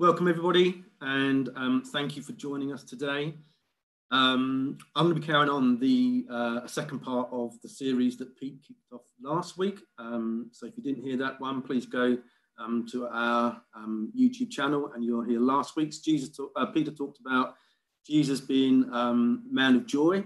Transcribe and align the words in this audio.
welcome 0.00 0.28
everybody, 0.28 0.84
and 1.00 1.50
um, 1.56 1.82
thank 1.84 2.16
you 2.16 2.22
for 2.22 2.30
joining 2.32 2.72
us 2.72 2.84
today. 2.84 3.34
Um, 4.12 4.78
I'm 4.94 5.06
going 5.06 5.14
to 5.16 5.20
be 5.20 5.26
carrying 5.26 5.50
on 5.50 5.80
the 5.80 6.24
uh, 6.30 6.66
second 6.68 7.00
part 7.00 7.28
of 7.32 7.60
the 7.62 7.68
series 7.68 8.16
that 8.18 8.36
Pete 8.36 8.60
kicked 8.66 8.92
off 8.92 9.02
last 9.20 9.58
week. 9.58 9.80
Um, 9.98 10.50
so 10.52 10.66
if 10.66 10.76
you 10.76 10.84
didn't 10.84 11.02
hear 11.02 11.16
that 11.16 11.40
one, 11.40 11.62
please 11.62 11.84
go 11.84 12.16
um, 12.60 12.86
to 12.92 13.08
our 13.08 13.60
um, 13.74 14.12
YouTube 14.16 14.52
channel 14.52 14.92
and 14.94 15.04
you'll 15.04 15.24
hear 15.24 15.40
last 15.40 15.74
week's. 15.74 15.98
Jesus 15.98 16.28
talk, 16.36 16.52
uh, 16.54 16.66
Peter 16.66 16.92
talked 16.92 17.18
about 17.18 17.56
Jesus 18.06 18.40
being 18.40 18.88
um, 18.92 19.42
man 19.50 19.74
of 19.74 19.84
joy, 19.84 20.24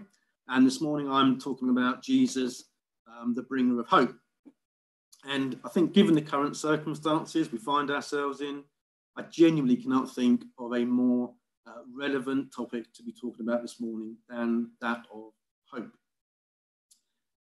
and 0.48 0.66
this 0.66 0.82
morning 0.82 1.10
I'm 1.10 1.40
talking 1.40 1.70
about 1.70 2.02
Jesus, 2.02 2.64
the 3.34 3.42
bringer 3.42 3.80
of 3.80 3.86
hope. 3.86 4.14
And 5.24 5.58
I 5.64 5.70
think, 5.70 5.94
given 5.94 6.14
the 6.14 6.20
current 6.20 6.56
circumstances 6.56 7.50
we 7.50 7.58
find 7.58 7.90
ourselves 7.90 8.42
in, 8.42 8.64
I 9.16 9.22
genuinely 9.22 9.76
cannot 9.76 10.14
think 10.14 10.44
of 10.58 10.72
a 10.72 10.84
more 10.84 11.32
uh, 11.66 11.82
relevant 11.94 12.52
topic 12.54 12.92
to 12.94 13.02
be 13.02 13.12
talking 13.12 13.46
about 13.46 13.62
this 13.62 13.80
morning 13.80 14.16
than 14.28 14.70
that 14.80 15.04
of 15.12 15.32
hope. 15.70 15.92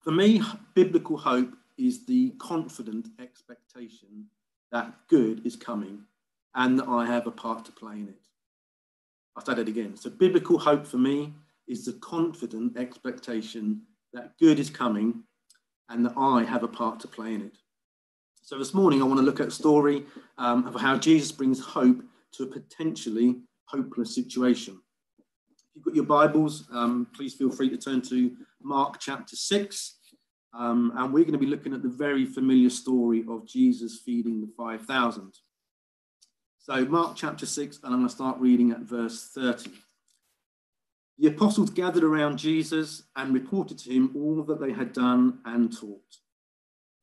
For 0.02 0.12
me, 0.12 0.42
biblical 0.73 1.18
hope 1.18 1.54
is 1.78 2.06
the 2.06 2.32
confident 2.40 3.09
expectation 3.20 4.26
that 4.72 4.94
good 5.08 5.45
is 5.45 5.56
coming 5.56 6.04
and 6.56 6.80
that 6.80 6.88
I 6.88 7.06
have 7.06 7.28
a 7.28 7.32
part 7.32 7.66
to 7.66 7.72
play 7.72 7.95
in 7.95 8.09
it. 8.09 8.28
I'll 9.36 9.45
say 9.45 9.54
that 9.54 9.68
again. 9.68 9.95
So, 9.95 10.09
biblical 10.09 10.58
hope 10.58 10.86
for 10.88 10.98
me 10.98 11.34
is 11.68 11.86
the 11.86 11.94
confident 11.94 12.78
expectation 12.78 13.81
that 14.14 14.38
good 14.40 14.59
is 14.59 14.70
coming 14.70 15.23
and 15.90 16.06
that 16.06 16.18
I 16.18 16.44
have 16.44 16.64
a 16.64 16.68
part 16.68 17.00
to 17.02 17.08
play 17.08 17.34
in 17.34 17.42
it. 17.42 17.58
So, 18.48 18.58
this 18.58 18.74
morning 18.74 19.02
I 19.02 19.06
want 19.06 19.20
to 19.20 19.26
look 19.26 19.42
at 19.42 19.50
a 19.50 19.52
story 19.52 20.06
um, 20.38 20.68
of 20.68 20.80
how 20.80 20.98
Jesus 20.98 21.34
brings 21.34 21.60
hope 21.60 22.02
to 22.32 22.44
a 22.44 22.48
potentially 22.48 23.42
hopeless 23.66 24.16
situation. 24.16 24.80
If 25.20 25.66
you've 25.76 25.84
got 25.84 25.96
your 25.96 26.06
Bibles, 26.06 26.66
um, 26.72 27.08
please 27.14 27.34
feel 27.34 27.52
free 27.52 27.70
to 27.70 27.75
turn 27.75 28.02
to 28.03 28.31
Mark 28.64 29.02
chapter 29.02 29.36
6. 29.36 29.98
Um, 30.53 30.94
and 30.95 31.14
we're 31.14 31.25
going 31.25 31.34
to 31.34 31.38
be 31.38 31.45
looking 31.45 31.73
at 31.73 31.84
the 31.84 31.90
very 31.90 32.23
familiar 32.23 32.70
story 32.70 33.25
of 33.28 33.45
Jesus 33.45 34.00
feeding 34.06 34.40
the 34.40 34.50
5,000. 34.56 35.34
So, 36.58 36.86
Mark 36.86 37.18
chapter 37.18 37.45
6, 37.45 37.80
and 37.84 37.94
I'm 37.94 38.00
going 38.00 38.08
to 38.08 38.16
start 38.16 38.40
reading 38.40 38.72
at 38.72 38.80
verse 38.80 39.30
30. 39.36 39.72
The 41.18 41.28
apostles 41.28 41.70
gathered 41.70 42.06
around 42.06 42.38
Jesus 42.38 43.03
and 43.18 43.34
reported 43.34 43.78
to 43.80 43.92
him 43.92 44.14
all 44.16 44.42
that 44.44 44.62
they 44.62 44.72
had 44.72 44.94
done 44.94 45.40
and 45.44 45.78
taught. 45.78 46.00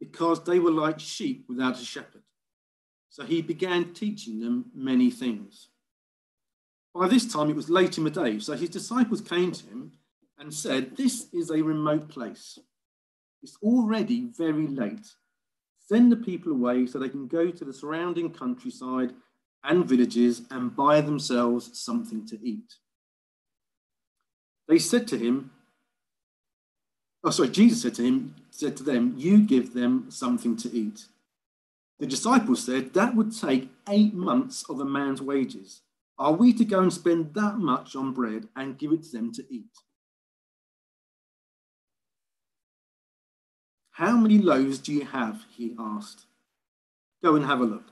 because 0.00 0.44
they 0.44 0.58
were 0.58 0.70
like 0.70 1.00
sheep 1.00 1.46
without 1.48 1.80
a 1.80 1.84
shepherd. 1.84 2.22
So 3.08 3.24
he 3.24 3.40
began 3.42 3.94
teaching 3.94 4.40
them 4.40 4.66
many 4.74 5.10
things. 5.10 5.68
By 6.94 7.08
this 7.08 7.30
time, 7.30 7.50
it 7.50 7.56
was 7.56 7.70
late 7.70 7.98
in 7.98 8.04
the 8.04 8.10
day, 8.10 8.38
so 8.38 8.54
his 8.54 8.70
disciples 8.70 9.20
came 9.20 9.52
to 9.52 9.66
him 9.66 9.92
and 10.38 10.52
said, 10.52 10.96
This 10.96 11.28
is 11.32 11.50
a 11.50 11.62
remote 11.62 12.08
place. 12.08 12.58
It's 13.42 13.56
already 13.62 14.28
very 14.36 14.66
late. 14.66 15.06
Send 15.78 16.10
the 16.10 16.16
people 16.16 16.52
away 16.52 16.86
so 16.86 16.98
they 16.98 17.08
can 17.08 17.28
go 17.28 17.50
to 17.50 17.64
the 17.64 17.72
surrounding 17.72 18.32
countryside 18.32 19.14
and 19.62 19.84
villages 19.84 20.42
and 20.50 20.74
buy 20.74 21.00
themselves 21.00 21.78
something 21.78 22.26
to 22.26 22.38
eat. 22.42 22.74
They 24.68 24.78
said 24.78 25.06
to 25.08 25.18
him, 25.18 25.52
Oh, 27.26 27.30
sorry, 27.30 27.48
Jesus 27.48 27.82
said 27.82 27.94
to 27.96 28.04
him, 28.04 28.36
said 28.52 28.76
to 28.76 28.84
them, 28.84 29.14
You 29.16 29.38
give 29.38 29.74
them 29.74 30.06
something 30.10 30.56
to 30.58 30.72
eat. 30.72 31.06
The 31.98 32.06
disciples 32.06 32.64
said, 32.64 32.94
That 32.94 33.16
would 33.16 33.36
take 33.36 33.68
eight 33.88 34.14
months 34.14 34.64
of 34.70 34.78
a 34.78 34.84
man's 34.84 35.20
wages. 35.20 35.80
Are 36.20 36.30
we 36.30 36.52
to 36.52 36.64
go 36.64 36.78
and 36.78 36.92
spend 36.92 37.34
that 37.34 37.58
much 37.58 37.96
on 37.96 38.12
bread 38.12 38.46
and 38.54 38.78
give 38.78 38.92
it 38.92 39.02
to 39.02 39.10
them 39.10 39.32
to 39.32 39.44
eat? 39.50 39.64
How 43.90 44.16
many 44.16 44.38
loaves 44.38 44.78
do 44.78 44.92
you 44.92 45.04
have? 45.06 45.46
He 45.50 45.74
asked. 45.76 46.26
Go 47.24 47.34
and 47.34 47.44
have 47.44 47.60
a 47.60 47.64
look. 47.64 47.90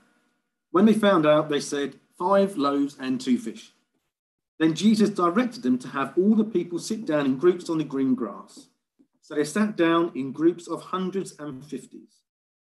When 0.71 0.85
they 0.85 0.93
found 0.93 1.25
out, 1.25 1.49
they 1.49 1.59
said, 1.59 1.99
Five 2.17 2.55
loaves 2.55 2.95
and 2.97 3.19
two 3.19 3.37
fish. 3.37 3.73
Then 4.59 4.75
Jesus 4.75 5.09
directed 5.09 5.61
them 5.61 5.77
to 5.79 5.89
have 5.89 6.13
all 6.17 6.35
the 6.35 6.45
people 6.45 6.79
sit 6.79 7.05
down 7.05 7.25
in 7.25 7.37
groups 7.37 7.69
on 7.69 7.79
the 7.79 7.83
green 7.83 8.15
grass. 8.15 8.67
So 9.25 9.33
they 9.33 9.43
sat 9.43 9.75
down 9.75 10.11
in 10.13 10.33
groups 10.33 10.67
of 10.67 10.83
hundreds 10.83 11.33
and 11.39 11.65
fifties. 11.65 12.21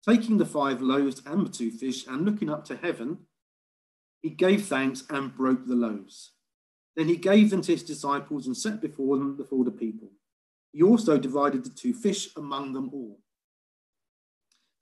Taking 0.07 0.37
the 0.37 0.45
five 0.45 0.83
loaves 0.83 1.19
and 1.25 1.47
the 1.47 1.49
two 1.49 1.71
fish 1.71 2.05
and 2.05 2.25
looking 2.25 2.47
up 2.47 2.63
to 2.65 2.77
heaven, 2.77 3.25
he 4.21 4.29
gave 4.29 4.67
thanks 4.67 5.03
and 5.09 5.35
broke 5.35 5.65
the 5.65 5.73
loaves. 5.73 6.33
Then 6.95 7.07
he 7.07 7.17
gave 7.17 7.49
them 7.49 7.63
to 7.63 7.71
his 7.71 7.81
disciples 7.81 8.45
and 8.45 8.55
set 8.55 8.81
before 8.81 9.17
them 9.17 9.35
before 9.35 9.65
the 9.65 9.71
people. 9.71 10.11
He 10.71 10.83
also 10.83 11.17
divided 11.17 11.63
the 11.63 11.71
two 11.71 11.91
fish 11.91 12.29
among 12.35 12.73
them 12.73 12.91
all. 12.93 13.19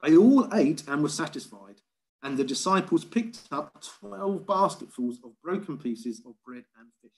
They 0.03 0.17
all 0.17 0.53
ate 0.53 0.83
and 0.89 1.01
were 1.01 1.07
satisfied, 1.07 1.79
and 2.21 2.37
the 2.37 2.43
disciples 2.43 3.05
picked 3.05 3.43
up 3.49 3.81
12 4.01 4.45
basketfuls 4.45 5.19
of 5.23 5.41
broken 5.41 5.77
pieces 5.77 6.21
of 6.25 6.33
bread 6.45 6.65
and 6.77 6.89
fish. 7.01 7.11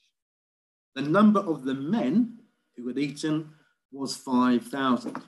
The 0.94 1.02
number 1.02 1.40
of 1.40 1.64
the 1.64 1.74
men 1.74 2.38
who 2.76 2.86
had 2.86 2.98
eaten 3.00 3.50
was 3.94 4.16
5,000. 4.16 5.22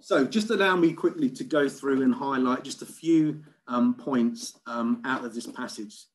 So, 0.00 0.24
just 0.24 0.50
allow 0.50 0.74
me 0.74 0.92
quickly 0.94 1.28
to 1.30 1.44
go 1.44 1.68
through 1.68 2.02
and 2.02 2.14
highlight 2.14 2.64
just 2.64 2.82
a 2.82 2.86
few 2.86 3.42
um, 3.66 3.94
points 3.94 4.58
um, 4.66 5.02
out 5.04 5.24
of 5.24 5.34
this 5.34 5.46
passage. 5.46 6.06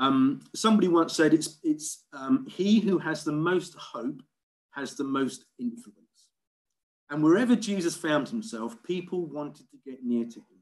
Um, 0.00 0.40
somebody 0.54 0.88
once 0.88 1.14
said 1.14 1.34
it's, 1.34 1.58
it's 1.62 2.04
um, 2.12 2.46
he 2.48 2.80
who 2.80 2.98
has 2.98 3.24
the 3.24 3.32
most 3.32 3.74
hope 3.74 4.22
has 4.72 4.94
the 4.94 5.04
most 5.04 5.44
influence. 5.58 5.96
And 7.10 7.22
wherever 7.22 7.56
Jesus 7.56 7.96
found 7.96 8.28
himself, 8.28 8.82
people 8.82 9.26
wanted 9.26 9.66
to 9.70 9.78
get 9.84 10.04
near 10.04 10.24
to 10.24 10.38
him. 10.38 10.58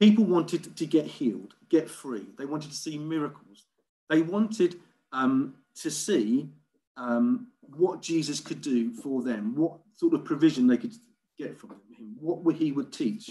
People 0.00 0.24
wanted 0.24 0.76
to 0.76 0.86
get 0.86 1.06
healed, 1.06 1.54
get 1.68 1.90
free. 1.90 2.26
They 2.38 2.44
wanted 2.44 2.70
to 2.70 2.76
see 2.76 2.98
miracles. 2.98 3.64
They 4.08 4.22
wanted 4.22 4.76
um, 5.12 5.54
to 5.76 5.90
see 5.90 6.50
um, 6.96 7.48
what 7.78 8.02
Jesus 8.02 8.40
could 8.40 8.60
do 8.60 8.92
for 8.92 9.22
them, 9.22 9.54
what 9.54 9.78
sort 9.94 10.14
of 10.14 10.24
provision 10.24 10.66
they 10.66 10.76
could 10.76 10.94
get 11.38 11.56
from 11.56 11.70
him, 11.96 12.16
what 12.20 12.56
he 12.56 12.72
would 12.72 12.92
teach. 12.92 13.30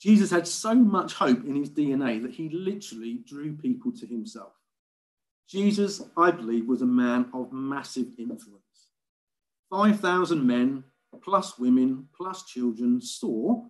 Jesus 0.00 0.30
had 0.30 0.46
so 0.46 0.74
much 0.74 1.14
hope 1.14 1.44
in 1.44 1.56
his 1.56 1.70
DNA 1.70 2.22
that 2.22 2.32
he 2.32 2.48
literally 2.50 3.20
drew 3.26 3.56
people 3.56 3.90
to 3.92 4.06
himself. 4.06 4.52
Jesus, 5.48 6.02
I 6.16 6.30
believe, 6.30 6.66
was 6.66 6.82
a 6.82 6.86
man 6.86 7.30
of 7.32 7.52
massive 7.52 8.08
influence. 8.18 8.62
5,000 9.70 10.46
men, 10.46 10.84
plus 11.22 11.58
women, 11.58 12.08
plus 12.14 12.44
children, 12.44 13.00
saw, 13.00 13.64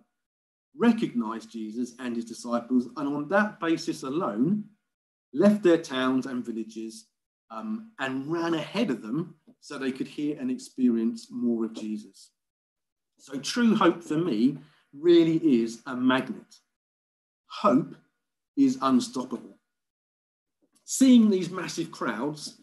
recognized 0.77 1.51
Jesus 1.51 1.93
and 1.99 2.15
his 2.15 2.25
disciples, 2.25 2.89
and 2.97 3.07
on 3.15 3.29
that 3.29 3.59
basis 3.59 4.03
alone, 4.03 4.65
left 5.33 5.63
their 5.63 5.77
towns 5.77 6.25
and 6.25 6.45
villages 6.45 7.07
um, 7.51 7.91
and 7.99 8.31
ran 8.31 8.53
ahead 8.53 8.89
of 8.89 9.01
them 9.01 9.35
so 9.59 9.77
they 9.77 9.91
could 9.91 10.07
hear 10.07 10.37
and 10.39 10.49
experience 10.49 11.27
more 11.31 11.65
of 11.65 11.73
Jesus. 11.73 12.31
So, 13.17 13.37
true 13.39 13.75
hope 13.75 14.03
for 14.03 14.17
me 14.17 14.57
really 14.93 15.37
is 15.37 15.81
a 15.85 15.95
magnet. 15.95 16.55
Hope 17.47 17.95
is 18.55 18.77
unstoppable. 18.81 19.57
Seeing 20.85 21.29
these 21.29 21.49
massive 21.49 21.91
crowds, 21.91 22.61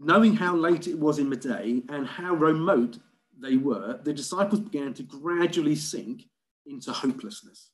knowing 0.00 0.34
how 0.34 0.56
late 0.56 0.86
it 0.86 0.98
was 0.98 1.18
in 1.18 1.30
the 1.30 1.36
day 1.36 1.82
and 1.88 2.06
how 2.06 2.34
remote 2.34 2.98
they 3.38 3.56
were, 3.56 4.00
the 4.02 4.12
disciples 4.12 4.60
began 4.60 4.94
to 4.94 5.02
gradually 5.02 5.76
sink 5.76 6.24
into 6.66 6.92
hopelessness. 6.92 7.70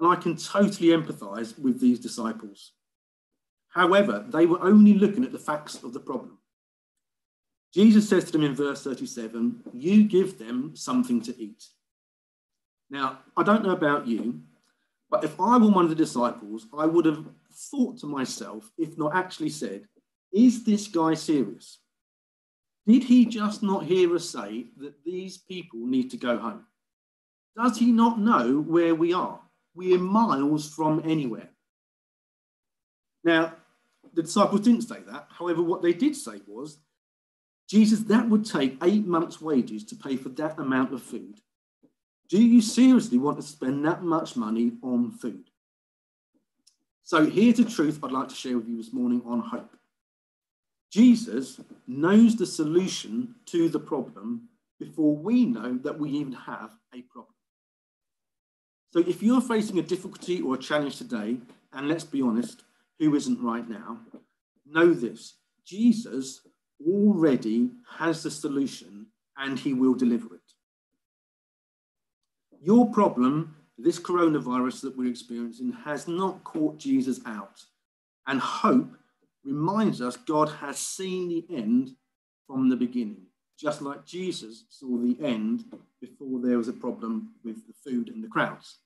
And 0.00 0.10
I 0.10 0.16
can 0.16 0.36
totally 0.36 0.88
empathize 0.88 1.58
with 1.58 1.80
these 1.80 2.00
disciples. 2.00 2.72
However, 3.72 4.24
they 4.28 4.46
were 4.46 4.62
only 4.62 4.94
looking 4.94 5.24
at 5.24 5.32
the 5.32 5.38
facts 5.38 5.82
of 5.82 5.92
the 5.92 6.00
problem. 6.00 6.38
Jesus 7.74 8.08
says 8.08 8.24
to 8.24 8.32
them 8.32 8.44
in 8.44 8.54
verse 8.54 8.84
37 8.84 9.62
You 9.72 10.04
give 10.04 10.38
them 10.38 10.76
something 10.76 11.22
to 11.22 11.38
eat. 11.40 11.64
Now, 12.90 13.20
I 13.36 13.42
don't 13.42 13.64
know 13.64 13.70
about 13.70 14.06
you, 14.06 14.42
But 15.12 15.24
if 15.24 15.38
I 15.38 15.58
were 15.58 15.68
one 15.68 15.84
of 15.84 15.90
the 15.90 15.94
disciples, 15.94 16.66
I 16.76 16.86
would 16.86 17.04
have 17.04 17.26
thought 17.70 17.98
to 17.98 18.06
myself, 18.06 18.70
if 18.78 18.96
not 18.96 19.14
actually 19.14 19.50
said, 19.50 19.86
is 20.32 20.64
this 20.64 20.88
guy 20.88 21.12
serious? 21.12 21.80
Did 22.86 23.04
he 23.04 23.26
just 23.26 23.62
not 23.62 23.84
hear 23.84 24.16
us 24.16 24.30
say 24.30 24.68
that 24.78 25.04
these 25.04 25.36
people 25.36 25.80
need 25.86 26.10
to 26.12 26.16
go 26.16 26.38
home? 26.38 26.64
Does 27.54 27.76
he 27.76 27.92
not 27.92 28.20
know 28.20 28.62
where 28.62 28.94
we 28.94 29.12
are? 29.12 29.38
We 29.74 29.94
are 29.94 29.98
miles 29.98 30.72
from 30.72 31.02
anywhere. 31.04 31.50
Now, 33.22 33.52
the 34.14 34.22
disciples 34.22 34.60
didn't 34.60 34.82
say 34.82 35.00
that. 35.06 35.28
However, 35.30 35.62
what 35.62 35.82
they 35.82 35.92
did 35.92 36.16
say 36.16 36.40
was, 36.46 36.78
Jesus, 37.68 38.00
that 38.00 38.28
would 38.28 38.44
take 38.44 38.76
eight 38.82 39.06
months' 39.06 39.40
wages 39.40 39.84
to 39.84 39.96
pay 39.96 40.16
for 40.16 40.28
that 40.30 40.58
amount 40.58 40.92
of 40.92 41.02
food. 41.02 41.40
Do 42.28 42.42
you 42.42 42.60
seriously 42.60 43.18
want 43.18 43.38
to 43.38 43.42
spend 43.42 43.84
that 43.84 44.02
much 44.02 44.36
money 44.36 44.72
on 44.82 45.10
food? 45.10 45.50
So 47.02 47.26
here's 47.26 47.56
the 47.56 47.64
truth 47.64 48.00
I'd 48.02 48.12
like 48.12 48.28
to 48.28 48.34
share 48.34 48.56
with 48.56 48.68
you 48.68 48.76
this 48.76 48.92
morning 48.92 49.22
on 49.26 49.40
hope. 49.40 49.76
Jesus 50.90 51.60
knows 51.86 52.36
the 52.36 52.46
solution 52.46 53.34
to 53.46 53.68
the 53.68 53.80
problem 53.80 54.48
before 54.78 55.16
we 55.16 55.46
know 55.46 55.78
that 55.78 55.98
we 55.98 56.10
even 56.10 56.32
have 56.32 56.70
a 56.94 57.02
problem. 57.02 57.34
So 58.92 59.00
if 59.00 59.22
you're 59.22 59.40
facing 59.40 59.78
a 59.78 59.82
difficulty 59.82 60.42
or 60.42 60.54
a 60.54 60.58
challenge 60.58 60.96
today, 60.96 61.38
and 61.72 61.88
let's 61.88 62.04
be 62.04 62.20
honest, 62.20 62.64
who 63.02 63.16
isn't 63.16 63.42
right 63.42 63.68
now, 63.68 63.98
know 64.64 64.94
this 64.94 65.34
Jesus 65.66 66.40
already 66.86 67.70
has 67.98 68.22
the 68.22 68.30
solution 68.30 69.06
and 69.36 69.58
he 69.58 69.74
will 69.74 69.94
deliver 69.94 70.36
it. 70.36 70.40
Your 72.60 72.88
problem, 72.92 73.56
this 73.76 73.98
coronavirus 73.98 74.82
that 74.82 74.96
we're 74.96 75.10
experiencing, 75.10 75.72
has 75.84 76.06
not 76.06 76.44
caught 76.44 76.78
Jesus 76.78 77.18
out. 77.26 77.64
And 78.28 78.38
hope 78.38 78.96
reminds 79.44 80.00
us 80.00 80.16
God 80.16 80.48
has 80.48 80.78
seen 80.78 81.28
the 81.28 81.44
end 81.52 81.90
from 82.46 82.68
the 82.68 82.76
beginning, 82.76 83.26
just 83.58 83.82
like 83.82 84.06
Jesus 84.06 84.66
saw 84.70 84.96
the 84.98 85.16
end 85.20 85.64
before 86.00 86.38
there 86.40 86.56
was 86.56 86.68
a 86.68 86.72
problem 86.72 87.32
with 87.42 87.66
the 87.66 87.74
food 87.84 88.10
and 88.10 88.22
the 88.22 88.28
crowds. 88.28 88.78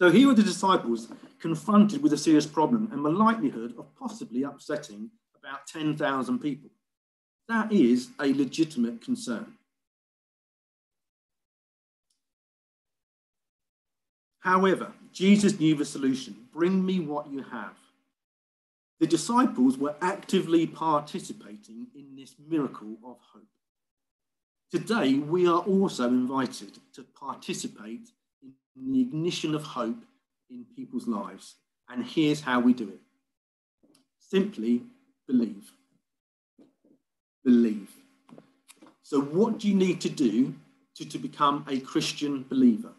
So 0.00 0.10
here 0.10 0.26
were 0.26 0.34
the 0.34 0.42
disciples 0.42 1.08
confronted 1.38 2.02
with 2.02 2.12
a 2.12 2.18
serious 2.18 2.46
problem 2.46 2.88
and 2.92 3.04
the 3.04 3.10
likelihood 3.10 3.74
of 3.78 3.94
possibly 3.96 4.42
upsetting 4.42 5.10
about 5.38 5.66
10,000 5.66 6.38
people. 6.38 6.70
That 7.48 7.72
is 7.72 8.08
a 8.18 8.32
legitimate 8.32 9.02
concern. 9.02 9.54
However, 14.40 14.92
Jesus 15.12 15.58
knew 15.58 15.74
the 15.74 15.84
solution 15.84 16.36
bring 16.52 16.84
me 16.84 17.00
what 17.00 17.30
you 17.30 17.42
have. 17.42 17.76
The 19.00 19.06
disciples 19.06 19.76
were 19.78 19.96
actively 20.00 20.66
participating 20.66 21.88
in 21.94 22.14
this 22.16 22.34
miracle 22.48 22.96
of 23.04 23.16
hope. 23.32 23.42
Today, 24.70 25.14
we 25.14 25.46
are 25.46 25.60
also 25.60 26.08
invited 26.08 26.78
to 26.94 27.02
participate 27.02 28.10
the 28.76 29.00
ignition 29.00 29.54
of 29.54 29.62
hope 29.62 30.02
in 30.50 30.66
people's 30.76 31.06
lives. 31.06 31.56
And 31.88 32.04
here's 32.04 32.40
how 32.40 32.60
we 32.60 32.72
do 32.72 32.88
it 32.88 33.00
simply 34.18 34.82
believe. 35.26 35.70
Believe. 37.44 37.90
So, 39.02 39.20
what 39.20 39.58
do 39.58 39.68
you 39.68 39.74
need 39.74 40.00
to 40.00 40.08
do 40.08 40.54
to, 40.96 41.04
to 41.04 41.18
become 41.18 41.64
a 41.68 41.78
Christian 41.80 42.44
believer? 42.48 42.92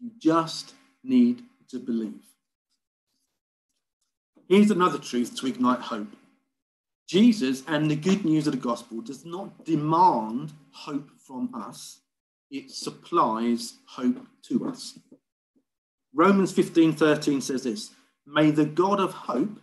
You 0.00 0.10
just 0.18 0.74
need 1.02 1.42
to 1.70 1.78
believe. 1.78 2.24
Here's 4.48 4.70
another 4.70 4.98
truth 4.98 5.36
to 5.40 5.46
ignite 5.46 5.80
hope. 5.80 6.14
Jesus 7.06 7.62
and 7.66 7.90
the 7.90 7.96
good 7.96 8.24
news 8.24 8.46
of 8.46 8.52
the 8.52 8.60
gospel 8.60 9.00
does 9.00 9.24
not 9.24 9.64
demand 9.64 10.52
hope 10.70 11.10
from 11.18 11.50
us, 11.54 12.00
it 12.54 12.70
supplies 12.70 13.78
hope 13.86 14.26
to 14.48 14.68
us. 14.68 14.98
Romans 16.14 16.52
15 16.52 16.92
13 16.92 17.40
says 17.40 17.64
this 17.64 17.90
May 18.26 18.52
the 18.52 18.64
God 18.64 19.00
of 19.00 19.12
hope 19.12 19.60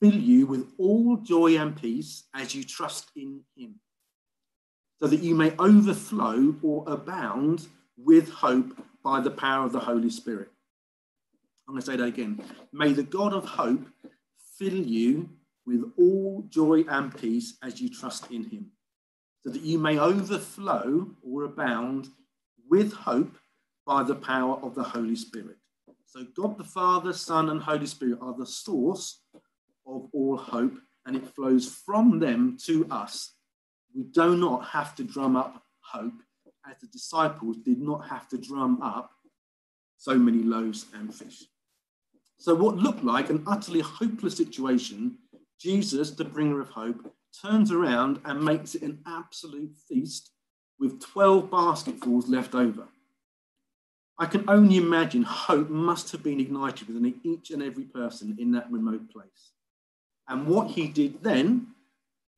fill 0.00 0.14
you 0.14 0.46
with 0.46 0.66
all 0.76 1.16
joy 1.18 1.56
and 1.56 1.80
peace 1.80 2.24
as 2.34 2.54
you 2.54 2.64
trust 2.64 3.10
in 3.16 3.42
him, 3.56 3.76
so 5.00 5.06
that 5.06 5.20
you 5.20 5.34
may 5.34 5.54
overflow 5.58 6.54
or 6.62 6.84
abound 6.88 7.68
with 7.96 8.28
hope 8.30 8.76
by 9.04 9.20
the 9.20 9.30
power 9.30 9.64
of 9.64 9.72
the 9.72 9.80
Holy 9.80 10.10
Spirit. 10.10 10.50
I'm 11.68 11.74
going 11.74 11.82
to 11.82 11.86
say 11.86 11.96
that 11.96 12.04
again. 12.04 12.42
May 12.72 12.92
the 12.92 13.02
God 13.02 13.32
of 13.32 13.44
hope 13.44 13.86
fill 14.58 14.74
you 14.74 15.30
with 15.64 15.92
all 15.96 16.44
joy 16.48 16.84
and 16.88 17.16
peace 17.16 17.56
as 17.62 17.80
you 17.80 17.88
trust 17.88 18.30
in 18.30 18.44
him, 18.44 18.70
so 19.42 19.50
that 19.50 19.62
you 19.62 19.78
may 19.78 19.98
overflow 19.98 21.10
or 21.22 21.44
abound 21.44 22.08
with 22.68 22.92
hope 22.92 23.36
by 23.86 24.02
the 24.02 24.14
power 24.14 24.56
of 24.62 24.74
the 24.74 24.82
Holy 24.82 25.16
Spirit. 25.16 25.56
So, 26.04 26.24
God 26.34 26.58
the 26.58 26.64
Father, 26.64 27.12
Son, 27.12 27.50
and 27.50 27.60
Holy 27.60 27.86
Spirit 27.86 28.18
are 28.20 28.34
the 28.36 28.46
source 28.46 29.20
of 29.86 30.08
all 30.12 30.36
hope, 30.36 30.78
and 31.04 31.16
it 31.16 31.34
flows 31.34 31.68
from 31.68 32.18
them 32.18 32.56
to 32.64 32.86
us. 32.90 33.34
We 33.94 34.04
do 34.04 34.36
not 34.36 34.66
have 34.66 34.94
to 34.96 35.04
drum 35.04 35.36
up 35.36 35.62
hope, 35.80 36.14
as 36.68 36.76
the 36.80 36.88
disciples 36.88 37.58
did 37.58 37.80
not 37.80 38.08
have 38.08 38.28
to 38.28 38.38
drum 38.38 38.82
up 38.82 39.12
so 39.96 40.14
many 40.14 40.42
loaves 40.42 40.86
and 40.94 41.14
fish. 41.14 41.44
So, 42.38 42.54
what 42.54 42.76
looked 42.76 43.04
like 43.04 43.30
an 43.30 43.42
utterly 43.46 43.80
hopeless 43.80 44.36
situation, 44.36 45.18
Jesus, 45.58 46.10
the 46.10 46.24
bringer 46.24 46.60
of 46.60 46.68
hope, 46.68 47.12
turns 47.42 47.70
around 47.70 48.20
and 48.24 48.44
makes 48.44 48.74
it 48.74 48.82
an 48.82 49.00
absolute 49.06 49.74
feast 49.88 50.30
with 50.78 51.00
12 51.00 51.50
basketfuls 51.50 52.28
left 52.28 52.54
over. 52.54 52.88
I 54.18 54.26
can 54.26 54.48
only 54.48 54.78
imagine 54.78 55.22
hope 55.22 55.68
must 55.68 56.12
have 56.12 56.22
been 56.22 56.40
ignited 56.40 56.88
within 56.88 57.20
each 57.22 57.50
and 57.50 57.62
every 57.62 57.84
person 57.84 58.36
in 58.38 58.52
that 58.52 58.70
remote 58.70 59.10
place. 59.10 59.52
And 60.28 60.46
what 60.46 60.70
he 60.70 60.88
did 60.88 61.22
then, 61.22 61.68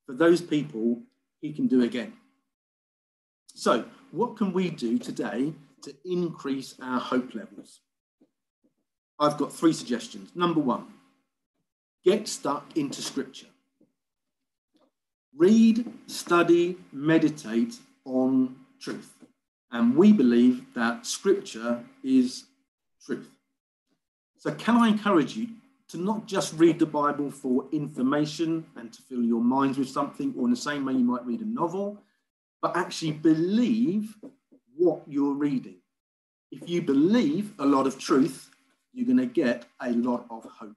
for 0.06 0.12
those 0.12 0.40
people, 0.40 1.02
he 1.40 1.52
can 1.52 1.68
do 1.68 1.82
again. 1.82 2.14
So, 3.54 3.84
what 4.10 4.36
can 4.36 4.52
we 4.52 4.70
do 4.70 4.98
today 4.98 5.52
to 5.82 5.94
increase 6.04 6.74
our 6.82 7.00
hope 7.00 7.34
levels? 7.34 7.80
I've 9.20 9.36
got 9.36 9.52
three 9.52 9.72
suggestions. 9.72 10.30
Number 10.34 10.60
one, 10.60 10.86
get 12.04 12.28
stuck 12.28 12.76
into 12.76 13.02
scripture. 13.02 13.46
Read, 15.38 15.87
study, 16.09 16.76
meditate 16.92 17.76
on 18.04 18.57
truth. 18.80 19.14
And 19.71 19.95
we 19.95 20.12
believe 20.12 20.64
that 20.75 21.07
scripture 21.07 21.85
is 22.02 22.47
truth. 23.07 23.30
So, 24.37 24.52
can 24.54 24.76
I 24.76 24.88
encourage 24.88 25.37
you 25.37 25.47
to 25.90 25.97
not 25.97 26.26
just 26.26 26.54
read 26.54 26.80
the 26.80 26.87
Bible 26.87 27.30
for 27.30 27.66
information 27.71 28.66
and 28.76 28.92
to 28.92 29.00
fill 29.02 29.23
your 29.23 29.40
minds 29.40 29.78
with 29.78 29.88
something, 29.88 30.35
or 30.37 30.45
in 30.47 30.50
the 30.50 30.57
same 30.57 30.85
way 30.85 30.95
you 30.95 31.04
might 31.04 31.25
read 31.25 31.40
a 31.40 31.47
novel, 31.47 32.02
but 32.61 32.76
actually 32.76 33.12
believe 33.12 34.16
what 34.76 35.02
you're 35.07 35.35
reading. 35.35 35.76
If 36.50 36.68
you 36.68 36.83
believe 36.83 37.52
a 37.61 37.64
lot 37.64 37.87
of 37.87 37.97
truth, 37.97 38.50
you're 38.92 39.07
going 39.07 39.18
to 39.18 39.26
get 39.26 39.66
a 39.80 39.92
lot 39.92 40.26
of 40.30 40.45
hope. 40.45 40.76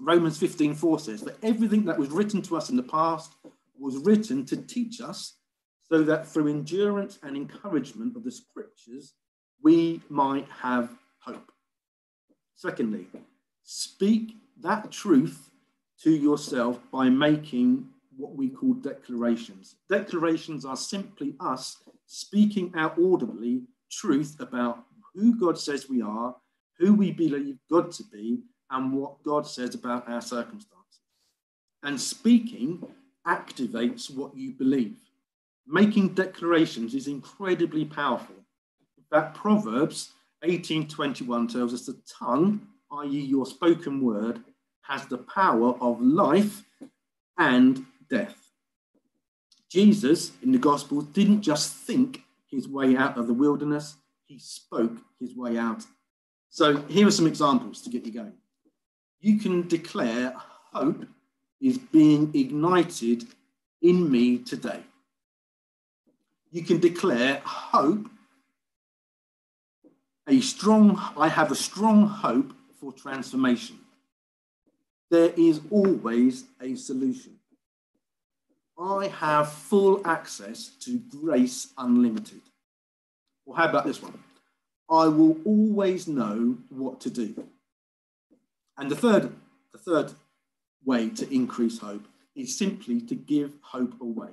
Romans 0.00 0.38
15 0.38 0.74
4 0.74 0.98
says 0.98 1.20
that 1.22 1.36
everything 1.42 1.84
that 1.84 1.98
was 1.98 2.10
written 2.10 2.42
to 2.42 2.56
us 2.56 2.70
in 2.70 2.76
the 2.76 2.82
past 2.82 3.34
was 3.78 3.96
written 3.98 4.44
to 4.46 4.56
teach 4.56 5.00
us 5.00 5.36
so 5.82 6.02
that 6.02 6.26
through 6.26 6.48
endurance 6.48 7.18
and 7.22 7.36
encouragement 7.36 8.16
of 8.16 8.24
the 8.24 8.30
scriptures, 8.30 9.14
we 9.62 10.00
might 10.08 10.48
have 10.48 10.90
hope. 11.20 11.52
Secondly, 12.54 13.06
speak 13.62 14.36
that 14.60 14.90
truth 14.90 15.50
to 16.02 16.10
yourself 16.10 16.78
by 16.92 17.08
making 17.08 17.88
what 18.16 18.34
we 18.34 18.48
call 18.48 18.74
declarations. 18.74 19.76
Declarations 19.88 20.64
are 20.64 20.76
simply 20.76 21.34
us 21.40 21.78
speaking 22.06 22.72
out 22.76 22.98
audibly 22.98 23.62
truth 23.90 24.36
about 24.40 24.84
who 25.14 25.38
God 25.38 25.58
says 25.58 25.88
we 25.88 26.00
are 26.02 26.34
who 26.78 26.94
we 26.94 27.12
believe 27.12 27.58
God 27.70 27.92
to 27.92 28.04
be, 28.04 28.40
and 28.74 28.92
what 28.92 29.22
God 29.22 29.46
says 29.46 29.74
about 29.74 30.08
our 30.08 30.20
circumstances. 30.20 31.00
And 31.84 32.00
speaking 32.00 32.84
activates 33.26 34.14
what 34.14 34.36
you 34.36 34.50
believe. 34.50 34.96
Making 35.66 36.08
declarations 36.08 36.94
is 36.94 37.06
incredibly 37.06 37.84
powerful. 37.84 38.34
In 38.98 39.04
fact, 39.10 39.36
Proverbs 39.36 40.12
18:21 40.42 41.48
tells 41.48 41.72
us 41.72 41.86
the 41.86 41.98
tongue, 42.18 42.66
i.e., 42.90 43.20
your 43.20 43.46
spoken 43.46 44.02
word, 44.02 44.42
has 44.82 45.06
the 45.06 45.18
power 45.18 45.74
of 45.80 46.02
life 46.02 46.64
and 47.38 47.86
death. 48.10 48.50
Jesus 49.70 50.32
in 50.42 50.50
the 50.52 50.58
Gospels 50.58 51.04
didn't 51.06 51.42
just 51.42 51.72
think 51.72 52.24
his 52.50 52.68
way 52.68 52.96
out 52.96 53.16
of 53.16 53.26
the 53.28 53.34
wilderness, 53.34 53.96
he 54.26 54.38
spoke 54.38 54.98
his 55.20 55.34
way 55.36 55.56
out 55.56 55.86
So 56.50 56.76
here 56.82 57.08
are 57.08 57.10
some 57.10 57.26
examples 57.26 57.82
to 57.82 57.90
get 57.90 58.06
you 58.06 58.12
going. 58.12 58.34
You 59.24 59.38
can 59.38 59.66
declare 59.68 60.34
hope 60.74 61.06
is 61.58 61.78
being 61.78 62.30
ignited 62.34 63.24
in 63.80 64.10
me 64.12 64.36
today. 64.36 64.82
You 66.50 66.62
can 66.62 66.78
declare 66.78 67.40
hope, 67.42 68.06
a 70.28 70.40
strong, 70.42 71.00
I 71.16 71.28
have 71.28 71.50
a 71.50 71.54
strong 71.54 72.06
hope 72.06 72.52
for 72.78 72.92
transformation. 72.92 73.78
There 75.10 75.32
is 75.38 75.62
always 75.70 76.44
a 76.60 76.74
solution. 76.74 77.38
I 78.78 79.06
have 79.06 79.50
full 79.50 80.06
access 80.06 80.68
to 80.80 80.98
grace 80.98 81.68
unlimited. 81.78 82.42
Well, 83.46 83.56
how 83.56 83.70
about 83.70 83.86
this 83.86 84.02
one? 84.02 84.22
I 84.90 85.06
will 85.08 85.38
always 85.46 86.06
know 86.06 86.58
what 86.68 87.00
to 87.00 87.08
do. 87.08 87.48
And 88.76 88.90
the 88.90 88.96
third, 88.96 89.32
the 89.72 89.78
third 89.78 90.12
way 90.84 91.08
to 91.10 91.34
increase 91.34 91.78
hope 91.78 92.06
is 92.34 92.58
simply 92.58 93.00
to 93.02 93.14
give 93.14 93.56
hope 93.62 94.00
away. 94.00 94.30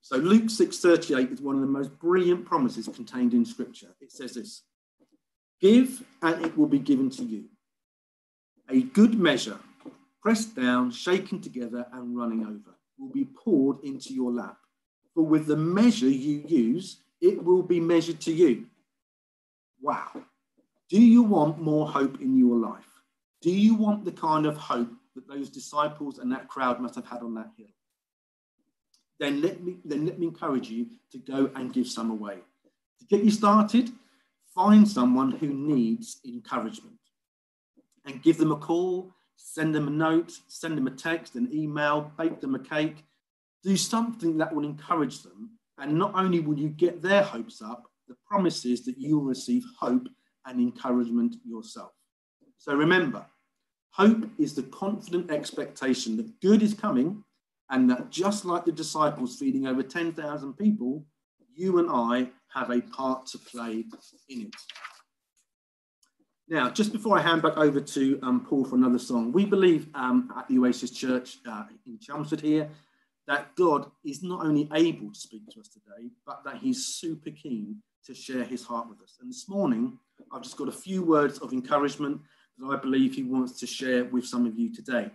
So 0.00 0.16
Luke 0.16 0.50
6:38 0.50 1.32
is 1.32 1.40
one 1.40 1.54
of 1.54 1.62
the 1.62 1.66
most 1.66 1.98
brilliant 1.98 2.44
promises 2.44 2.88
contained 2.88 3.32
in 3.32 3.44
scripture. 3.44 3.94
It 4.00 4.12
says 4.12 4.34
this: 4.34 4.62
Give 5.60 6.04
and 6.20 6.44
it 6.44 6.56
will 6.58 6.66
be 6.66 6.78
given 6.78 7.08
to 7.10 7.24
you. 7.24 7.48
A 8.68 8.82
good 8.82 9.18
measure, 9.18 9.58
pressed 10.20 10.54
down, 10.54 10.90
shaken 10.90 11.40
together, 11.40 11.86
and 11.92 12.16
running 12.16 12.44
over, 12.44 12.76
will 12.98 13.10
be 13.10 13.24
poured 13.24 13.82
into 13.82 14.12
your 14.12 14.30
lap. 14.30 14.58
For 15.14 15.22
with 15.22 15.46
the 15.46 15.56
measure 15.56 16.08
you 16.08 16.44
use, 16.46 16.98
it 17.20 17.42
will 17.42 17.62
be 17.62 17.80
measured 17.80 18.20
to 18.22 18.32
you. 18.32 18.66
Wow. 19.80 20.24
Do 20.90 21.00
you 21.00 21.22
want 21.22 21.60
more 21.60 21.88
hope 21.88 22.20
in 22.20 22.36
your 22.36 22.56
life? 22.56 22.93
Do 23.44 23.50
you 23.50 23.74
want 23.74 24.06
the 24.06 24.12
kind 24.12 24.46
of 24.46 24.56
hope 24.56 24.88
that 25.14 25.28
those 25.28 25.50
disciples 25.50 26.18
and 26.18 26.32
that 26.32 26.48
crowd 26.48 26.80
must 26.80 26.94
have 26.94 27.04
had 27.04 27.20
on 27.20 27.34
that 27.34 27.50
hill? 27.58 27.68
Then 29.20 29.42
let 29.42 29.62
me, 29.62 29.76
then 29.84 30.06
let 30.06 30.18
me 30.18 30.28
encourage 30.28 30.70
you 30.70 30.86
to 31.12 31.18
go 31.18 31.50
and 31.54 31.70
give 31.70 31.86
some 31.86 32.10
away. 32.10 32.38
To 33.00 33.04
get 33.04 33.22
you 33.22 33.30
started, 33.30 33.90
find 34.54 34.88
someone 34.88 35.30
who 35.30 35.48
needs 35.48 36.20
encouragement 36.24 36.96
and 38.06 38.22
give 38.22 38.38
them 38.38 38.50
a 38.50 38.56
call, 38.56 39.12
send 39.36 39.74
them 39.74 39.88
a 39.88 39.90
note, 39.90 40.32
send 40.48 40.78
them 40.78 40.86
a 40.86 40.92
text, 40.92 41.34
an 41.34 41.50
email, 41.52 42.12
bake 42.16 42.40
them 42.40 42.54
a 42.54 42.58
cake. 42.58 43.04
Do 43.62 43.76
something 43.76 44.38
that 44.38 44.54
will 44.54 44.64
encourage 44.64 45.22
them. 45.22 45.50
And 45.76 45.98
not 45.98 46.14
only 46.14 46.40
will 46.40 46.58
you 46.58 46.70
get 46.70 47.02
their 47.02 47.22
hopes 47.22 47.60
up, 47.60 47.90
the 48.08 48.16
promise 48.26 48.64
is 48.64 48.86
that 48.86 48.96
you 48.96 49.18
will 49.18 49.26
receive 49.26 49.64
hope 49.78 50.08
and 50.46 50.60
encouragement 50.60 51.36
yourself. 51.44 51.92
So 52.56 52.74
remember, 52.74 53.26
hope 53.94 54.28
is 54.38 54.54
the 54.54 54.62
confident 54.64 55.30
expectation 55.30 56.16
that 56.16 56.40
good 56.40 56.62
is 56.62 56.74
coming 56.74 57.22
and 57.70 57.88
that 57.88 58.10
just 58.10 58.44
like 58.44 58.64
the 58.64 58.72
disciples 58.72 59.36
feeding 59.36 59.66
over 59.66 59.82
10,000 59.82 60.52
people, 60.54 61.04
you 61.54 61.78
and 61.78 61.88
I 61.88 62.28
have 62.52 62.70
a 62.70 62.80
part 62.80 63.26
to 63.26 63.38
play 63.38 63.84
in 64.28 64.40
it. 64.42 64.54
Now, 66.48 66.70
just 66.70 66.92
before 66.92 67.16
I 67.16 67.22
hand 67.22 67.40
back 67.40 67.56
over 67.56 67.80
to 67.80 68.18
um, 68.22 68.44
Paul 68.44 68.64
for 68.64 68.74
another 68.74 68.98
song, 68.98 69.30
we 69.32 69.44
believe 69.44 69.86
um, 69.94 70.28
at 70.36 70.48
the 70.48 70.58
Oasis 70.58 70.90
Church 70.90 71.38
uh, 71.48 71.62
in 71.86 71.98
Chelmsford 72.00 72.40
here 72.40 72.68
that 73.28 73.54
God 73.54 73.90
is 74.04 74.22
not 74.22 74.44
only 74.44 74.68
able 74.74 75.10
to 75.10 75.18
speak 75.18 75.48
to 75.50 75.60
us 75.60 75.68
today, 75.68 76.10
but 76.26 76.42
that 76.44 76.56
he's 76.56 76.84
super 76.84 77.30
keen 77.30 77.76
to 78.06 78.14
share 78.14 78.44
his 78.44 78.64
heart 78.64 78.88
with 78.88 79.00
us. 79.00 79.16
And 79.20 79.30
this 79.30 79.48
morning, 79.48 79.98
I've 80.32 80.42
just 80.42 80.58
got 80.58 80.68
a 80.68 80.72
few 80.72 81.02
words 81.02 81.38
of 81.38 81.52
encouragement 81.52 82.20
that 82.58 82.66
I 82.66 82.76
believe 82.76 83.14
he 83.14 83.22
wants 83.22 83.58
to 83.60 83.66
share 83.66 84.04
with 84.04 84.26
some 84.26 84.46
of 84.46 84.58
you 84.58 84.72
today. 84.72 85.10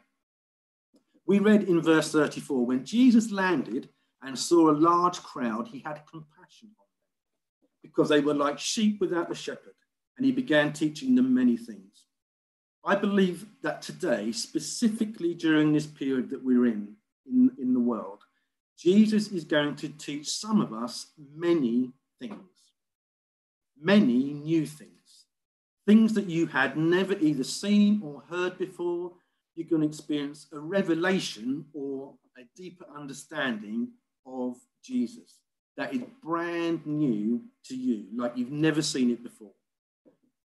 We 1.25 1.39
read 1.39 1.63
in 1.63 1.81
verse 1.81 2.11
34 2.11 2.65
when 2.65 2.85
Jesus 2.85 3.31
landed 3.31 3.89
and 4.21 4.37
saw 4.37 4.69
a 4.69 4.71
large 4.71 5.21
crowd, 5.21 5.67
he 5.67 5.79
had 5.79 6.01
compassion 6.09 6.69
on 6.77 6.85
them 7.61 7.69
because 7.83 8.09
they 8.09 8.19
were 8.19 8.33
like 8.33 8.59
sheep 8.59 8.99
without 8.99 9.31
a 9.31 9.35
shepherd 9.35 9.75
and 10.17 10.25
he 10.25 10.31
began 10.31 10.73
teaching 10.73 11.15
them 11.15 11.33
many 11.33 11.55
things. 11.55 12.05
I 12.83 12.95
believe 12.95 13.45
that 13.61 13.81
today, 13.81 14.31
specifically 14.31 15.33
during 15.33 15.71
this 15.71 15.85
period 15.85 16.29
that 16.29 16.43
we're 16.43 16.65
in, 16.65 16.95
in, 17.25 17.51
in 17.59 17.73
the 17.73 17.79
world, 17.79 18.23
Jesus 18.77 19.27
is 19.29 19.43
going 19.43 19.75
to 19.77 19.89
teach 19.89 20.29
some 20.29 20.61
of 20.61 20.73
us 20.73 21.11
many 21.35 21.91
things, 22.19 22.73
many 23.79 24.33
new 24.33 24.65
things, 24.65 24.98
things 25.89 26.13
that 26.13 26.25
you 26.25 26.45
had 26.45 26.77
never 26.77 27.13
either 27.19 27.43
seen 27.43 28.01
or 28.03 28.23
heard 28.29 28.57
before. 28.57 29.11
You're 29.55 29.67
going 29.67 29.81
to 29.81 29.87
experience 29.87 30.47
a 30.53 30.59
revelation 30.59 31.65
or 31.73 32.13
a 32.37 32.43
deeper 32.55 32.85
understanding 32.95 33.89
of 34.25 34.55
Jesus 34.83 35.41
that 35.77 35.93
is 35.93 36.03
brand 36.21 36.85
new 36.85 37.41
to 37.65 37.75
you, 37.75 38.05
like 38.15 38.33
you've 38.35 38.51
never 38.51 38.81
seen 38.81 39.09
it 39.09 39.23
before 39.23 39.51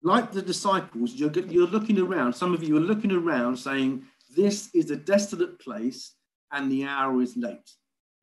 like 0.04 0.32
the 0.32 0.42
disciples, 0.42 1.14
you're, 1.14 1.32
you're 1.32 1.68
looking 1.68 2.00
around. 2.00 2.34
Some 2.34 2.54
of 2.54 2.64
you 2.64 2.78
are 2.78 2.82
looking 2.82 3.12
around 3.12 3.58
saying, 3.58 4.04
This 4.36 4.70
is 4.74 4.92
a 4.92 4.96
desolate 4.96 5.60
place 5.60 6.16
and 6.52 6.72
the 6.72 6.86
hour 6.86 7.22
is 7.22 7.36
late, 7.36 7.70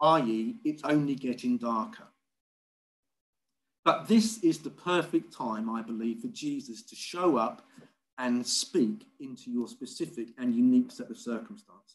i.e., 0.00 0.56
it's 0.64 0.82
only 0.84 1.14
getting 1.14 1.58
darker. 1.58 2.05
But 3.86 4.08
this 4.08 4.42
is 4.42 4.58
the 4.58 4.70
perfect 4.70 5.32
time, 5.32 5.70
I 5.70 5.80
believe, 5.80 6.18
for 6.18 6.26
Jesus 6.26 6.82
to 6.82 6.96
show 6.96 7.36
up 7.36 7.62
and 8.18 8.44
speak 8.44 9.06
into 9.20 9.52
your 9.52 9.68
specific 9.68 10.30
and 10.38 10.52
unique 10.52 10.90
set 10.90 11.08
of 11.08 11.16
circumstances. 11.16 11.94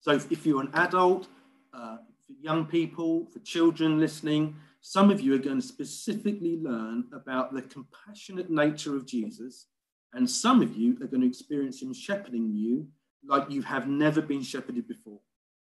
So, 0.00 0.12
if 0.12 0.46
you're 0.46 0.62
an 0.62 0.70
adult, 0.72 1.28
uh, 1.74 1.98
for 2.26 2.32
young 2.40 2.64
people, 2.64 3.26
for 3.30 3.38
children 3.40 4.00
listening, 4.00 4.56
some 4.80 5.10
of 5.10 5.20
you 5.20 5.34
are 5.34 5.38
going 5.38 5.60
to 5.60 5.66
specifically 5.66 6.56
learn 6.56 7.04
about 7.12 7.52
the 7.52 7.60
compassionate 7.60 8.48
nature 8.48 8.96
of 8.96 9.04
Jesus, 9.04 9.66
and 10.14 10.28
some 10.28 10.62
of 10.62 10.74
you 10.74 10.94
are 11.02 11.06
going 11.06 11.20
to 11.20 11.28
experience 11.28 11.82
him 11.82 11.92
shepherding 11.92 12.50
you 12.54 12.88
like 13.26 13.50
you 13.50 13.60
have 13.60 13.88
never 13.88 14.22
been 14.22 14.42
shepherded 14.42 14.88
before. 14.88 15.20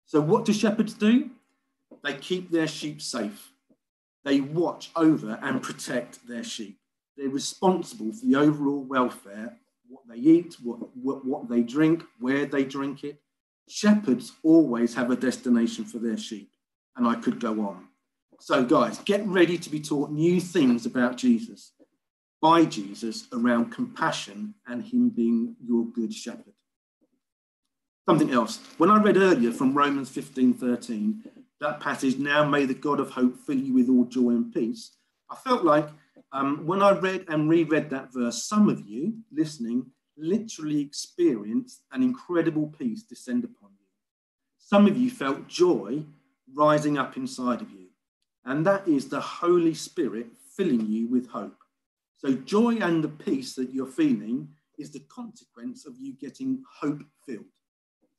So, 0.08 0.20
what 0.20 0.46
do 0.46 0.54
shepherds 0.54 0.96
do? 0.96 1.30
They 2.04 2.16
keep 2.16 2.50
their 2.50 2.68
sheep 2.68 3.04
safe, 3.04 3.54
they 4.26 4.42
watch 4.42 4.92
over 4.96 5.40
and 5.42 5.62
protect 5.62 6.28
their 6.28 6.44
sheep. 6.44 6.80
They're 7.16 7.30
responsible 7.30 8.14
for 8.14 8.26
the 8.26 8.36
overall 8.36 8.84
welfare, 8.84 9.58
what 9.88 10.04
they 10.08 10.18
eat, 10.18 10.58
what, 10.62 10.96
what, 10.96 11.26
what 11.26 11.50
they 11.50 11.62
drink, 11.62 12.04
where 12.20 12.46
they 12.46 12.64
drink 12.64 13.04
it. 13.04 13.22
Shepherds 13.70 14.34
always 14.44 14.94
have 14.96 15.12
a 15.12 15.16
destination 15.16 15.86
for 15.86 15.98
their 15.98 16.18
sheep, 16.18 16.52
and 16.96 17.08
I 17.08 17.16
could 17.16 17.40
go 17.40 17.62
on. 17.62 17.88
So, 18.40 18.64
guys, 18.64 19.00
get 19.00 19.26
ready 19.26 19.58
to 19.58 19.70
be 19.70 19.80
taught 19.80 20.12
new 20.12 20.40
things 20.40 20.86
about 20.86 21.18
Jesus 21.18 21.74
by 22.42 22.66
Jesus 22.66 23.28
around 23.34 23.72
compassion 23.72 24.54
and 24.68 24.84
Him 24.84 25.10
being 25.10 25.56
your 25.66 25.86
good 25.86 26.14
shepherd. 26.14 26.54
Something 28.08 28.32
else. 28.32 28.60
When 28.78 28.90
I 28.90 29.02
read 29.02 29.18
earlier 29.18 29.52
from 29.52 29.74
Romans 29.74 30.10
15 30.10 30.54
13, 30.54 31.24
that 31.60 31.80
passage, 31.80 32.18
now 32.18 32.46
may 32.46 32.66
the 32.66 32.74
God 32.74 33.00
of 33.00 33.12
hope 33.12 33.38
fill 33.46 33.58
you 33.58 33.74
with 33.74 33.90
all 33.90 34.06
joy 34.06 34.30
and 34.30 34.54
peace, 34.54 34.98
I 35.30 35.36
felt 35.36 35.64
like 35.64 35.90
um, 36.32 36.66
when 36.66 36.82
I 36.82 36.92
read 36.92 37.26
and 37.28 37.50
reread 37.50 37.90
that 37.90 38.14
verse, 38.14 38.44
some 38.44 38.70
of 38.70 38.82
you 38.82 39.14
listening 39.32 39.86
literally 40.18 40.82
experienced 40.82 41.84
an 41.92 42.02
incredible 42.04 42.68
peace 42.68 43.04
descend 43.04 43.44
upon 43.44 43.72
you. 43.80 43.86
Some 44.58 44.88
of 44.88 44.98
you 44.98 45.10
felt 45.10 45.48
joy 45.48 46.04
rising 46.54 46.98
up 46.98 47.18
inside 47.18 47.62
of 47.62 47.72
you 47.72 47.88
and 48.48 48.66
that 48.66 48.88
is 48.88 49.10
the 49.10 49.20
Holy 49.20 49.74
Spirit 49.74 50.28
filling 50.56 50.88
you 50.88 51.08
with 51.08 51.28
hope. 51.28 51.58
So, 52.16 52.34
joy 52.34 52.78
and 52.78 53.04
the 53.04 53.10
peace 53.10 53.54
that 53.56 53.74
you're 53.74 53.86
feeling 53.86 54.48
is 54.80 54.90
the 54.90 55.02
consequence 55.02 55.86
of 55.86 55.96
you 56.00 56.14
getting 56.14 56.64
hope 56.80 57.04
filled. 57.26 57.44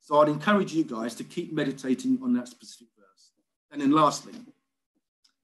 So, 0.01 0.21
I'd 0.21 0.29
encourage 0.29 0.71
you 0.71 0.83
guys 0.83 1.15
to 1.15 1.23
keep 1.23 1.51
meditating 1.51 2.19
on 2.23 2.33
that 2.33 2.47
specific. 2.47 2.87
And 3.71 3.81
then, 3.81 3.91
lastly, 3.91 4.33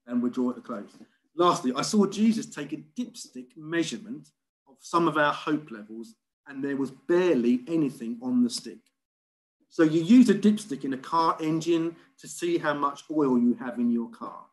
and 0.06 0.22
we'll 0.22 0.32
draw 0.32 0.50
at 0.50 0.56
the 0.56 0.62
close. 0.62 0.90
Lastly, 1.36 1.72
I 1.76 1.82
saw 1.82 2.06
Jesus 2.06 2.46
take 2.46 2.72
a 2.72 2.78
dipstick 2.98 3.56
measurement 3.56 4.28
of 4.68 4.76
some 4.80 5.06
of 5.06 5.16
our 5.16 5.32
hope 5.32 5.70
levels, 5.70 6.14
and 6.46 6.62
there 6.62 6.76
was 6.76 6.90
barely 6.90 7.60
anything 7.68 8.18
on 8.22 8.42
the 8.42 8.50
stick. 8.50 8.78
So, 9.68 9.82
you 9.82 10.02
use 10.02 10.28
a 10.30 10.34
dipstick 10.34 10.84
in 10.84 10.92
a 10.92 10.98
car 10.98 11.36
engine 11.40 11.96
to 12.18 12.28
see 12.28 12.58
how 12.58 12.74
much 12.74 13.04
oil 13.10 13.38
you 13.38 13.54
have 13.54 13.78
in 13.78 13.90
your 13.90 14.08
car 14.10 14.46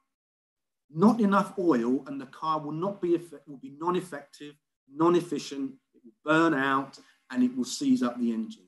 not 0.94 1.20
enough 1.20 1.54
oil 1.58 2.04
and 2.08 2.22
the 2.22 2.26
car 2.28 2.60
will 2.60 2.72
not 2.72 3.02
be 3.02 3.20
will 3.48 3.58
be 3.58 3.74
non-effective, 3.80 4.54
non-efficient, 4.94 5.72
it 5.94 6.02
will 6.04 6.14
burn 6.24 6.54
out 6.54 7.00
and 7.32 7.44
it 7.44 7.56
will 7.56 7.66
seize 7.66 8.04
up 8.04 8.20
the 8.20 8.32
engine. 8.32 8.63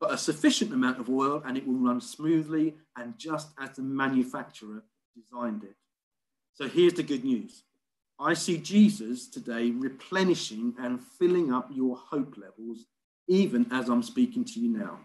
But 0.00 0.12
a 0.12 0.18
sufficient 0.18 0.72
amount 0.72 1.00
of 1.00 1.10
oil 1.10 1.42
and 1.44 1.56
it 1.56 1.66
will 1.66 1.74
run 1.74 2.00
smoothly 2.00 2.74
and 2.96 3.18
just 3.18 3.48
as 3.58 3.76
the 3.76 3.82
manufacturer 3.82 4.84
designed 5.16 5.64
it. 5.64 5.74
So 6.54 6.68
here's 6.68 6.94
the 6.94 7.02
good 7.02 7.24
news. 7.24 7.62
I 8.20 8.34
see 8.34 8.58
Jesus 8.58 9.28
today 9.28 9.70
replenishing 9.70 10.74
and 10.80 11.00
filling 11.00 11.52
up 11.52 11.70
your 11.72 11.96
hope 11.96 12.36
levels, 12.36 12.86
even 13.28 13.66
as 13.70 13.88
I'm 13.88 14.02
speaking 14.02 14.44
to 14.44 14.60
you 14.60 14.76
now. 14.76 14.98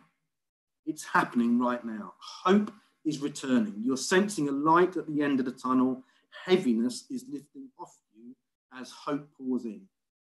It's 0.85 1.03
happening 1.03 1.59
right 1.59 1.83
now. 1.85 2.13
Hope 2.17 2.71
is 3.05 3.19
returning. 3.19 3.75
You're 3.83 3.97
sensing 3.97 4.49
a 4.49 4.51
light 4.51 4.97
at 4.97 5.07
the 5.07 5.21
end 5.21 5.39
of 5.39 5.45
the 5.45 5.51
tunnel. 5.51 6.03
Heaviness 6.45 7.05
is 7.11 7.25
lifting 7.29 7.69
off 7.79 7.93
you 8.15 8.35
as 8.79 8.91
hope 8.91 9.27
pours 9.37 9.65
in. 9.65 9.81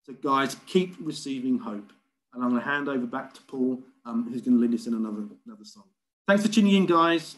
So, 0.03 0.13
guys, 0.13 0.55
keep 0.67 0.95
receiving 0.99 1.57
hope. 1.57 1.91
And 2.35 2.43
I'm 2.43 2.49
going 2.49 2.61
to 2.61 2.67
hand 2.67 2.89
over 2.89 3.05
back 3.05 3.33
to 3.33 3.41
Paul, 3.43 3.81
um, 4.05 4.29
who's 4.29 4.41
going 4.41 4.57
to 4.57 4.61
lead 4.61 4.73
us 4.73 4.87
in 4.87 4.93
another, 4.93 5.23
another 5.45 5.63
song. 5.63 5.85
Thanks 6.27 6.45
for 6.45 6.51
tuning 6.51 6.75
in, 6.75 6.85
guys. 6.85 7.37